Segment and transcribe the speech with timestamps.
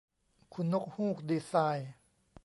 [0.53, 1.89] คุณนกฮูกดีไซน์